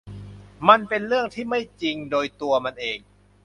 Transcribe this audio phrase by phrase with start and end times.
[0.67, 2.99] มันเป็นเรื่องที่ไม่จริงโดยตัวมันเอง